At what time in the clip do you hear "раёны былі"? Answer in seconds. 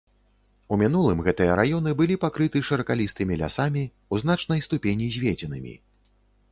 1.59-2.15